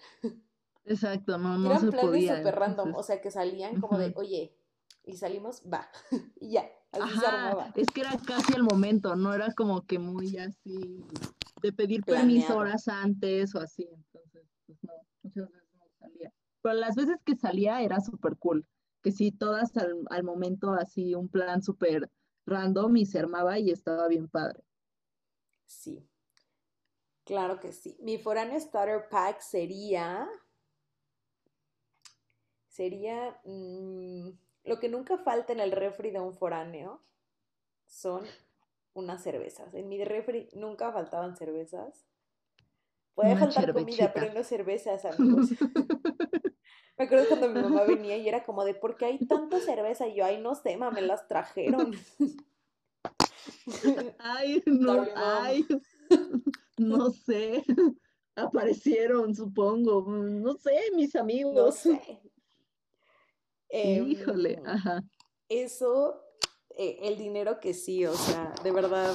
[0.85, 4.57] Exacto, no, no Eran planes súper random, o sea, que salían como de, oye,
[5.05, 5.91] y salimos, va,
[6.41, 7.73] y ya, así se armaba.
[7.75, 11.05] Es que era casi el momento, no era como que muy así
[11.61, 14.93] de pedir permiso horas antes o así, entonces, pues no,
[15.23, 16.33] muchas veces no salía.
[16.63, 18.67] Pero las veces que salía era súper cool,
[19.03, 22.11] que sí, todas al, al momento así, un plan súper
[22.47, 24.65] random y se armaba y estaba bien padre.
[25.67, 26.09] Sí,
[27.25, 27.97] claro que sí.
[28.01, 30.29] Mi foráneo starter pack sería,
[32.67, 33.41] sería...
[33.45, 34.31] Mmm,
[34.65, 37.03] lo que nunca falta en el refri de un foráneo
[37.87, 38.27] son
[38.95, 39.75] unas cervezas.
[39.75, 42.07] En mi refri nunca faltaban cervezas.
[43.15, 45.51] Puede faltar comida, pero no cervezas, amigos.
[46.97, 50.07] me acuerdo cuando mi mamá venía y era como de, ¿por qué hay tanta cerveza?
[50.07, 51.97] Y yo, ay, no sé, me las trajeron.
[54.19, 55.67] ay, no, ay,
[56.77, 57.65] no sé.
[58.37, 60.03] Aparecieron, supongo.
[60.09, 61.55] No sé, mis amigos.
[61.55, 62.21] No sé.
[63.71, 65.03] Híjole, em, ajá.
[65.49, 66.23] Eso,
[66.79, 69.13] eh, el dinero que sí, o sea, de verdad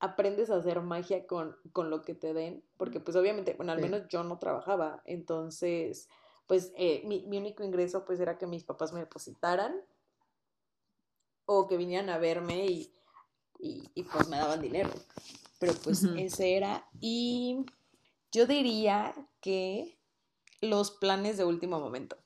[0.00, 3.80] aprendes a hacer magia con, con lo que te den, porque pues obviamente, bueno, al
[3.80, 6.08] menos yo no trabajaba, entonces,
[6.48, 9.80] pues eh, mi, único ingreso pues era que mis papás me depositaran
[11.44, 12.92] o que vinieran a verme y,
[13.60, 14.90] y, pues me daban dinero.
[15.60, 16.84] Pero pues ese era.
[17.00, 17.64] Y
[18.32, 19.96] yo diría que
[20.60, 22.16] los planes de último momento.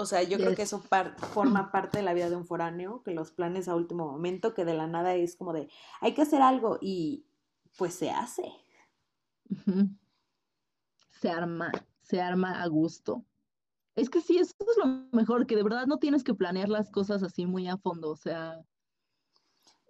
[0.00, 0.82] O sea, yo creo que eso
[1.32, 4.64] forma parte de la vida de un foráneo, que los planes a último momento, que
[4.64, 5.68] de la nada es como de,
[6.00, 7.26] hay que hacer algo y
[7.76, 8.50] pues se hace.
[11.20, 13.24] Se arma, se arma a gusto.
[13.94, 16.90] Es que sí, eso es lo mejor, que de verdad no tienes que planear las
[16.90, 18.64] cosas así muy a fondo, o sea,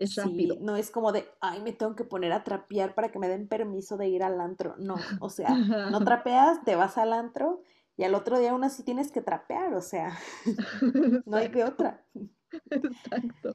[0.00, 0.56] es rápido.
[0.60, 3.46] No es como de, ay, me tengo que poner a trapear para que me den
[3.46, 4.74] permiso de ir al antro.
[4.78, 5.50] No, o sea,
[5.92, 7.62] no trapeas, te vas al antro
[8.00, 10.18] y al otro día aún así tienes que trapear, o sea,
[11.26, 12.02] no hay de otra.
[12.70, 13.54] Exacto.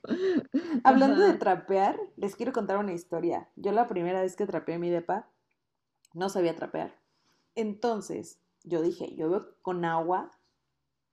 [0.83, 3.49] Hablando de trapear, les quiero contar una historia.
[3.55, 5.31] Yo la primera vez que trapeé mi depa,
[6.13, 6.95] no sabía trapear.
[7.55, 10.37] Entonces, yo dije, yo veo con agua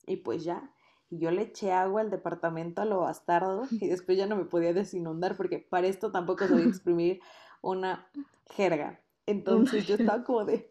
[0.05, 0.71] y pues ya.
[1.09, 4.45] Y yo le eché agua al departamento a lo bastardo y después ya no me
[4.45, 7.23] podía desinundar porque para esto tampoco sabía exprimir
[7.63, 8.11] una
[8.51, 9.01] jerga.
[9.25, 10.71] Entonces yo estaba como de,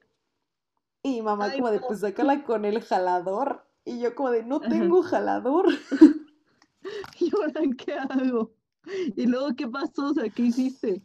[1.03, 3.65] y mamá como de, pues sácala con el jalador.
[3.83, 5.67] Y yo como de, no tengo jalador.
[7.19, 8.53] ¿Y ahora qué hago?
[9.15, 10.09] ¿Y luego qué pasó?
[10.09, 11.03] O sea, ¿qué hiciste?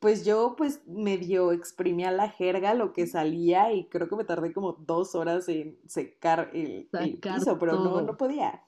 [0.00, 4.52] Pues yo pues medio exprimía la jerga lo que salía y creo que me tardé
[4.52, 6.88] como dos horas en secar el,
[7.20, 8.64] piso, pero no, no podía.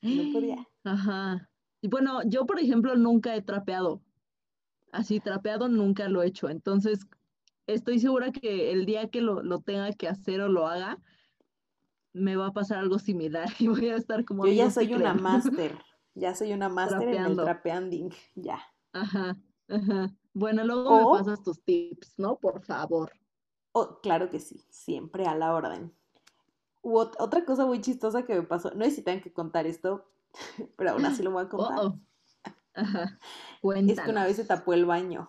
[0.00, 0.68] No podía.
[0.84, 1.50] Ajá.
[1.80, 4.02] Y bueno, yo por ejemplo nunca he trapeado.
[4.92, 6.48] Así trapeado nunca lo he hecho.
[6.48, 7.00] Entonces,
[7.66, 10.98] estoy segura que el día que lo, tenga que hacer o lo haga,
[12.12, 14.46] me va a pasar algo similar y voy a estar como...
[14.46, 15.78] Yo ya soy una máster,
[16.14, 18.60] ya soy una máster en el trapeanding, ya.
[18.92, 19.36] Ajá,
[19.68, 20.14] ajá.
[20.32, 22.38] Bueno, luego me pasas tus tips, ¿no?
[22.38, 23.12] Por favor.
[23.72, 25.92] Oh, claro que sí, siempre a la orden.
[26.82, 30.08] otra cosa muy chistosa que me pasó, no sé si tengo que contar esto,
[30.76, 31.94] pero aún así lo voy a contar.
[32.74, 33.18] Ajá.
[33.86, 35.28] Es que una vez se tapó el baño.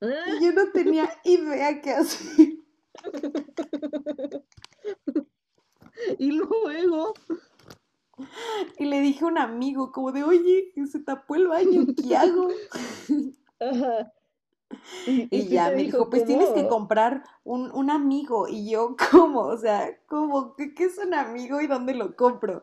[0.00, 2.48] Y yo no tenía idea qué hacer.
[6.18, 7.14] Y luego.
[8.78, 12.48] Y le dije a un amigo, como de, oye, se tapó el baño, ¿qué hago?
[13.60, 14.12] Ajá.
[15.06, 18.48] Y, ya me dijo, pues tienes que comprar un, un, amigo.
[18.48, 19.40] Y yo, ¿cómo?
[19.40, 20.54] O sea, ¿cómo?
[20.54, 22.62] ¿Qué, ¿Qué, es un amigo y dónde lo compro?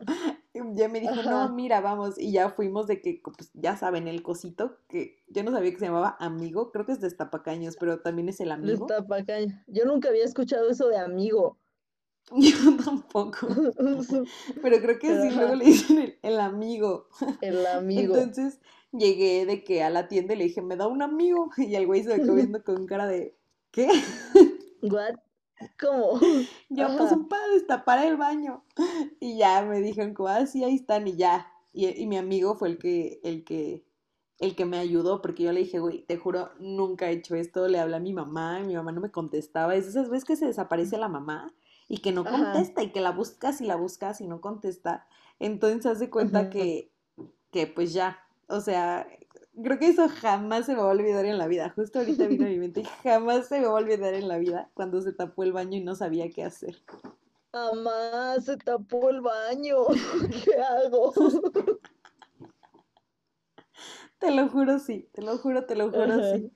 [0.74, 2.18] Ya me dijo, no, mira, vamos.
[2.18, 5.80] Y ya fuimos de que, pues ya saben, el cosito, que yo no sabía que
[5.80, 6.72] se llamaba amigo.
[6.72, 8.88] Creo que es destapacaños, pero también es el amigo.
[8.88, 9.54] Destapacaños.
[9.68, 11.58] Yo nunca había escuchado eso de amigo.
[12.38, 13.48] Yo tampoco.
[14.62, 17.08] Pero creo que sí, luego le dicen el, el, amigo.
[17.42, 18.16] El amigo.
[18.16, 18.60] Entonces
[18.92, 21.50] llegué de que a la tienda y le dije, me da un amigo.
[21.58, 23.36] Y el güey se quedó viendo con cara de,
[23.72, 23.90] ¿qué?
[24.84, 25.16] ¿What?
[25.80, 26.20] ¿Cómo?
[26.70, 28.64] Yo, pues un para destapar el baño.
[29.20, 31.52] Y ya me dijeron, como, ah, sí, ahí están, y ya.
[31.74, 33.86] Y, y, mi amigo fue el que, el que,
[34.40, 37.68] el que me ayudó, porque yo le dije, güey, te juro, nunca he hecho esto.
[37.68, 39.76] Le hablé a mi mamá, y mi mamá no me contestaba.
[39.76, 41.54] Es esas veces que se desaparece la mamá
[41.88, 45.08] y que no contesta, y que la buscas y la buscas y no contesta.
[45.40, 46.92] Entonces hace cuenta que,
[47.52, 49.08] que pues ya, o sea,
[49.64, 51.70] creo que eso jamás se me va a olvidar en la vida.
[51.76, 54.38] Justo ahorita vino a mi mente y jamás se me va a olvidar en la
[54.38, 56.82] vida cuando se tapó el baño y no sabía qué hacer.
[57.54, 59.88] Jamás se tapó el baño.
[60.46, 61.14] ¿Qué hago?
[64.20, 65.10] Te lo juro, sí.
[65.12, 66.52] Te lo juro, te lo juro, sí.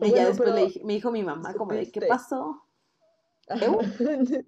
[0.00, 2.65] Y ya después le dije, me dijo mi mamá, como de, ¿qué pasó?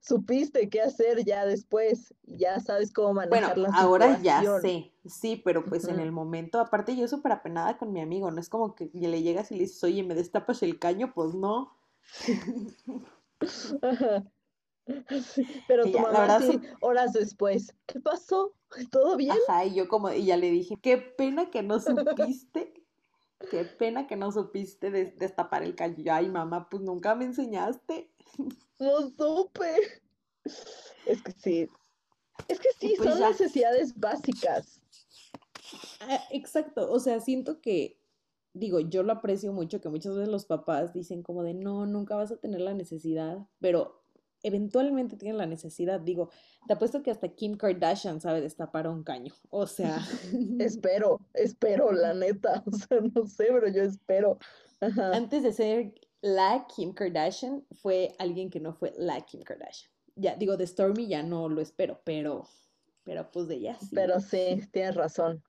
[0.00, 5.64] Supiste qué hacer ya después, ya sabes cómo manejar bueno, ahora ya sé, sí, pero
[5.64, 8.90] pues en el momento, aparte yo súper apenada con mi amigo, no es como que
[8.92, 11.12] le llegas y le dices, oye, ¿me destapas el caño?
[11.14, 11.76] Pues no.
[15.66, 18.54] Pero tu mamá sí, horas después, ¿qué pasó?
[18.90, 19.36] ¿Todo bien?
[19.48, 22.85] Ajá, y yo como, y ya le dije, qué pena que no supiste
[23.50, 25.96] Qué pena que no supiste destapar el caño.
[26.12, 28.10] Ay, mamá, pues nunca me enseñaste.
[28.78, 29.74] No supe.
[31.06, 31.68] Es que sí.
[32.46, 34.82] Es que sí, pues son necesidades básicas.
[36.00, 36.92] Ah, exacto.
[36.92, 37.98] O sea, siento que,
[38.52, 42.16] digo, yo lo aprecio mucho que muchas veces los papás dicen como de no, nunca
[42.16, 44.02] vas a tener la necesidad, pero
[44.46, 46.00] eventualmente tienen la necesidad.
[46.00, 46.30] Digo,
[46.66, 49.34] te apuesto que hasta Kim Kardashian sabe destapar un caño.
[49.50, 49.98] O sea.
[50.60, 52.62] espero, espero, la neta.
[52.66, 54.38] O sea, no sé, pero yo espero.
[54.80, 59.90] Antes de ser la Kim Kardashian, fue alguien que no fue la Kim Kardashian.
[60.14, 62.48] Ya, digo, de Stormy ya no lo espero, pero,
[63.04, 63.90] pero pues de ella sí.
[63.94, 65.42] Pero sí, tienes razón.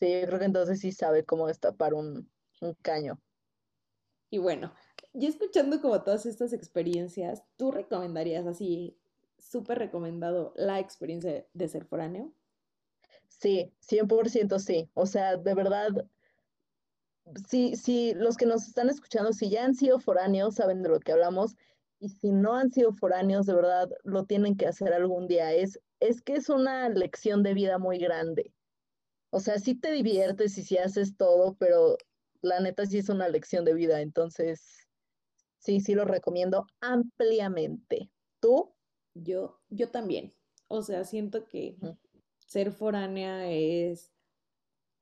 [0.00, 2.28] Sí, yo creo que entonces sí sabe cómo destapar un,
[2.60, 3.20] un caño.
[4.30, 4.72] Y bueno,
[5.14, 8.98] y escuchando como todas estas experiencias, ¿tú recomendarías así,
[9.38, 12.32] súper recomendado, la experiencia de ser foráneo?
[13.28, 14.90] Sí, 100% sí.
[14.94, 16.08] O sea, de verdad,
[17.48, 21.00] sí, sí, los que nos están escuchando, si ya han sido foráneos, saben de lo
[21.00, 21.56] que hablamos.
[21.98, 25.52] Y si no han sido foráneos, de verdad, lo tienen que hacer algún día.
[25.52, 28.52] Es, es que es una lección de vida muy grande.
[29.30, 31.96] O sea, sí te diviertes y sí haces todo, pero
[32.42, 34.00] la neta sí es una lección de vida.
[34.00, 34.81] Entonces,
[35.62, 38.10] Sí, sí lo recomiendo ampliamente.
[38.40, 38.74] ¿Tú?
[39.14, 40.32] Yo, yo también.
[40.66, 41.76] O sea, siento que
[42.46, 44.12] ser foránea es,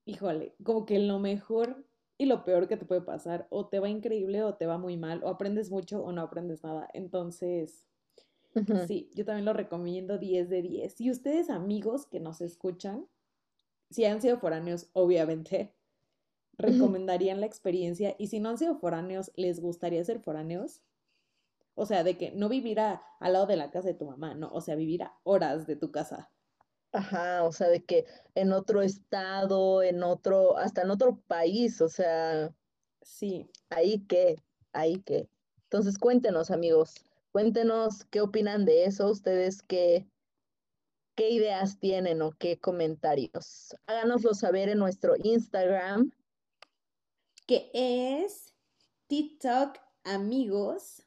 [0.04, 1.86] híjole, como que lo mejor
[2.18, 3.46] y lo peor que te puede pasar.
[3.48, 5.24] O te va increíble o te va muy mal.
[5.24, 6.88] O aprendes mucho o no aprendes nada.
[6.92, 7.86] Entonces,
[8.86, 11.00] sí, yo también lo recomiendo 10 de 10.
[11.00, 13.08] Y ustedes, amigos que nos escuchan,
[13.88, 15.74] si han sido foráneos, obviamente,
[16.58, 20.82] recomendarían la experiencia y si no han sido foráneos, ¿les gustaría ser foráneos?
[21.74, 24.50] O sea, de que no vivir al lado de la casa de tu mamá, no,
[24.52, 26.30] o sea, vivir a horas de tu casa.
[26.92, 31.88] Ajá, o sea, de que en otro estado, en otro, hasta en otro país, o
[31.88, 32.52] sea.
[33.02, 33.48] Sí.
[33.70, 34.36] Ahí qué,
[34.72, 35.28] ahí qué.
[35.64, 36.94] Entonces cuéntenos, amigos,
[37.32, 40.06] cuéntenos qué opinan de eso, ustedes qué,
[41.14, 43.76] qué ideas tienen o qué comentarios.
[43.86, 46.12] Háganoslo saber en nuestro Instagram,
[47.50, 48.54] que es
[49.08, 51.02] TikTok amigos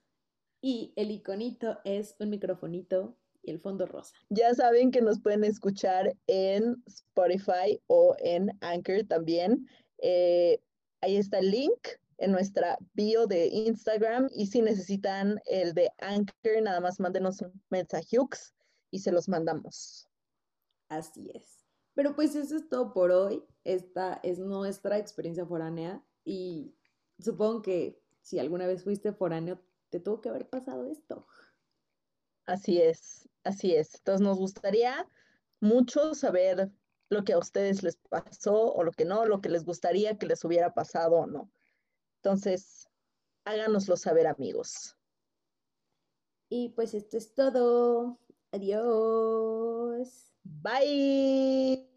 [0.60, 4.14] y el iconito es un microfonito y el fondo rosa.
[4.28, 9.70] Ya saben que nos pueden escuchar en Spotify o en Anchor también.
[10.00, 10.60] Eh,
[11.00, 11.88] ahí está el link
[12.18, 17.54] en nuestra bio de Instagram y si necesitan el de Anchor, nada más mándenos un
[17.70, 18.18] mensaje
[18.92, 20.10] y se los mandamos.
[20.90, 21.64] Así es.
[21.94, 23.46] Pero pues eso es todo por hoy.
[23.64, 26.04] Esta es nuestra experiencia foránea.
[26.26, 26.76] Y
[27.20, 29.60] supongo que si alguna vez fuiste foráneo,
[29.90, 31.28] te tuvo que haber pasado esto.
[32.46, 33.96] Así es, así es.
[33.96, 35.08] Entonces nos gustaría
[35.60, 36.72] mucho saber
[37.10, 40.26] lo que a ustedes les pasó o lo que no, lo que les gustaría que
[40.26, 41.52] les hubiera pasado o no.
[42.18, 42.90] Entonces,
[43.46, 44.98] háganoslo saber, amigos.
[46.50, 48.20] Y pues esto es todo.
[48.52, 50.34] Adiós.
[50.44, 51.93] Bye.